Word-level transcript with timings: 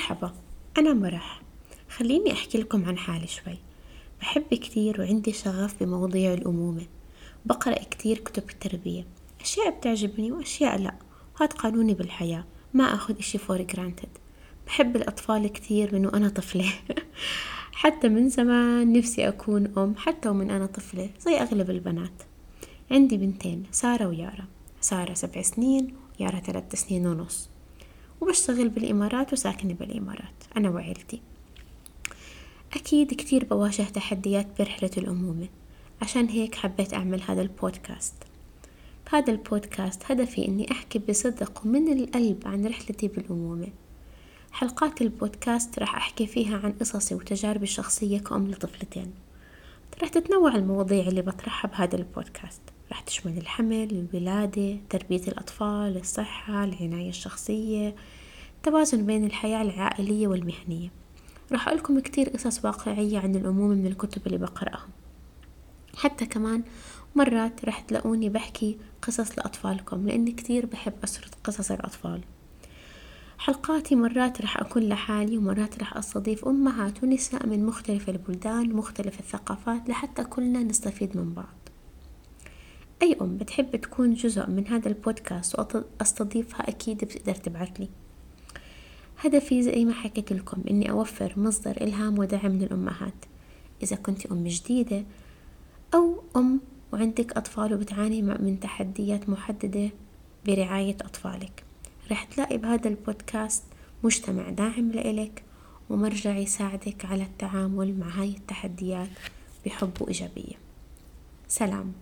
مرحبا 0.00 0.32
أنا 0.78 0.92
مرح. 0.92 1.42
خليني 1.88 2.32
أحكي 2.32 2.58
لكم 2.58 2.84
عن 2.84 2.98
حالي 2.98 3.26
شوي. 3.26 3.58
بحب 4.20 4.54
كتير 4.54 5.00
وعندي 5.00 5.32
شغف 5.32 5.82
بمواضيع 5.82 6.34
الأمومة. 6.34 6.86
بقرأ 7.46 7.74
كتير 7.74 8.18
كتب 8.18 8.50
التربية. 8.50 9.06
أشياء 9.40 9.70
بتعجبني 9.70 10.32
وأشياء 10.32 10.78
لأ. 10.78 10.94
هاد 11.40 11.52
قانوني 11.52 11.94
بالحياة 11.94 12.44
ما 12.74 12.84
أخذ 12.84 13.18
إشي 13.18 13.38
for 13.38 13.62
granted 13.62 14.08
بحب 14.66 14.96
الأطفال 14.96 15.46
كتير 15.46 15.94
من 15.94 16.06
وأنا 16.06 16.28
طفلة. 16.28 16.72
حتى 17.82 18.08
من 18.08 18.28
زمان 18.28 18.92
نفسي 18.92 19.28
أكون 19.28 19.72
أم 19.78 19.94
حتى 19.96 20.28
ومن 20.28 20.50
أنا 20.50 20.66
طفلة 20.66 21.10
زي 21.20 21.34
أغلب 21.36 21.70
البنات. 21.70 22.22
عندي 22.90 23.16
بنتين 23.16 23.62
سارة 23.72 24.08
ويارا. 24.08 24.44
سارة 24.80 25.14
سبع 25.14 25.42
سنين 25.42 25.94
ويارا 26.20 26.40
ثلاث 26.40 26.74
سنين 26.74 27.06
ونص. 27.06 27.50
وبشتغل 28.20 28.68
بالإمارات 28.68 29.32
وساكنة 29.32 29.74
بالإمارات 29.74 30.34
أنا 30.56 30.70
وعيلتي. 30.70 31.20
أكيد 32.72 33.14
كتير 33.14 33.44
بواجه 33.44 33.82
تحديات 33.82 34.46
برحلة 34.58 34.90
الأمومة. 34.96 35.48
عشان 36.02 36.26
هيك 36.26 36.54
حبيت 36.54 36.94
أعمل 36.94 37.22
هذا 37.22 37.42
البودكاست. 37.42 38.14
بهذا 39.06 39.32
البودكاست 39.32 40.02
هدفي 40.10 40.48
إني 40.48 40.70
أحكي 40.70 40.98
بصدق 40.98 41.62
ومن 41.64 41.92
القلب 41.92 42.42
عن 42.46 42.66
رحلتي 42.66 43.08
بالأمومة. 43.08 43.68
حلقات 44.52 45.02
البودكاست 45.02 45.78
راح 45.78 45.96
أحكي 45.96 46.26
فيها 46.26 46.58
عن 46.58 46.72
قصصي 46.72 47.14
وتجاربي 47.14 47.64
الشخصية 47.64 48.18
كأم 48.18 48.50
لطفلتين. 48.50 49.12
راح 50.00 50.08
تتنوع 50.08 50.54
المواضيع 50.54 51.08
اللي 51.08 51.22
بطرحها 51.22 51.68
بهذا 51.68 51.96
البودكاست. 51.96 52.60
راح 52.90 53.00
تشمل 53.00 53.38
الحمل 53.38 54.06
الولادة 54.14 54.76
تربية 54.90 55.22
الأطفال 55.28 55.96
الصحة 55.96 56.64
العناية 56.64 57.08
الشخصية 57.08 57.94
التوازن 58.56 59.06
بين 59.06 59.24
الحياة 59.24 59.62
العائلية 59.62 60.28
والمهنية. 60.28 60.88
راح 61.52 61.68
أقولكم 61.68 62.00
كتير 62.00 62.28
قصص 62.28 62.64
واقعية 62.64 63.18
عن 63.18 63.36
الأمومة 63.36 63.74
من 63.74 63.86
الكتب 63.86 64.26
اللي 64.26 64.38
بقرأها 64.38 64.88
حتى 65.96 66.26
كمان 66.26 66.62
مرات 67.14 67.64
راح 67.64 67.80
تلاقوني 67.80 68.28
بحكي 68.28 68.78
قصص 69.02 69.38
لأطفالكم 69.38 70.06
لأني 70.06 70.32
كتير 70.32 70.66
بحب 70.66 70.92
أسرد 71.04 71.34
قصص 71.44 71.70
الأطفال. 71.70 72.20
حلقاتي 73.40 73.96
مرات 73.96 74.40
راح 74.40 74.60
أكون 74.60 74.82
لحالي 74.82 75.36
ومرات 75.36 75.78
راح 75.78 75.96
أستضيف 75.96 76.44
أمهات 76.44 77.02
ونساء 77.02 77.46
من 77.46 77.66
مختلف 77.66 78.08
البلدان 78.08 78.72
ومختلف 78.72 79.20
الثقافات 79.20 79.88
لحتى 79.88 80.24
كلنا 80.24 80.62
نستفيد 80.62 81.16
من 81.16 81.34
بعض. 81.34 81.68
أي 83.02 83.16
أم 83.20 83.36
بتحب 83.36 83.76
تكون 83.76 84.14
جزء 84.14 84.46
من 84.46 84.66
هذا 84.66 84.88
البودكاست 84.88 85.58
وأستضيفها 85.58 86.68
أكيد 86.68 87.04
بتقدر 87.04 87.34
تبعثلي. 87.34 87.88
هدفي 89.20 89.62
زي 89.62 89.84
ما 89.84 89.92
حكيت 89.92 90.32
لكم 90.32 90.62
إني 90.70 90.90
أوفر 90.90 91.34
مصدر 91.36 91.76
إلهام 91.80 92.18
ودعم 92.18 92.52
للأمهات. 92.52 93.24
إذا 93.82 93.96
كنت 93.96 94.26
أم 94.26 94.44
جديدة 94.44 95.04
أو 95.94 96.22
أم 96.36 96.60
وعندك 96.92 97.36
أطفال 97.36 97.74
وبتعاني 97.74 98.22
من 98.22 98.60
تحديات 98.60 99.28
محددة 99.28 99.90
برعاية 100.46 100.96
أطفالك. 101.00 101.69
رح 102.10 102.24
تلاقي 102.24 102.58
بهذا 102.58 102.88
البودكاست 102.88 103.62
مجتمع 104.04 104.50
داعم 104.50 104.90
لإلك 104.90 105.42
ومرجع 105.90 106.36
يساعدك 106.36 107.04
على 107.04 107.22
التعامل 107.22 107.98
مع 107.98 108.08
هاي 108.08 108.28
التحديات 108.28 109.08
بحب 109.66 109.92
وإيجابية. 110.00 110.54
سلام. 111.48 111.92